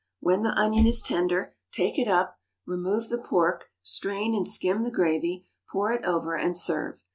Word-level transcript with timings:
When 0.19 0.41
the 0.41 0.57
onion 0.59 0.87
is 0.87 1.03
tender, 1.03 1.53
take 1.71 1.99
it 1.99 2.07
up, 2.07 2.39
remove 2.65 3.09
the 3.09 3.19
pork, 3.19 3.65
strain 3.83 4.33
and 4.33 4.47
skim 4.47 4.81
the 4.81 4.89
gravy, 4.89 5.45
pour 5.71 5.91
it 5.93 6.03
over, 6.05 6.35
and 6.35 6.57
serve. 6.57 7.03